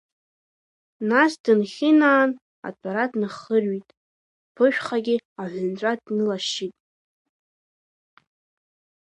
Нас 1.09 1.33
дынхьынаан, 1.43 2.29
атәара 2.67 3.05
днахыҩрит, 3.11 3.87
ԥышәхагьы 4.55 5.15
аҳәынҵәа 5.41 5.91
днылашьшьит. 6.03 6.75